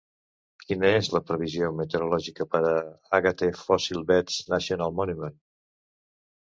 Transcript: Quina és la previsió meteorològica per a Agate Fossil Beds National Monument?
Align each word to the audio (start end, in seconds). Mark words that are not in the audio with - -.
Quina 0.61 0.87
és 1.01 1.09
la 1.15 1.21
previsió 1.31 1.69
meteorològica 1.81 2.49
per 2.55 2.63
a 2.71 2.73
Agate 3.21 3.51
Fossil 3.63 4.05
Beds 4.13 4.43
National 4.57 5.01
Monument? 5.03 5.39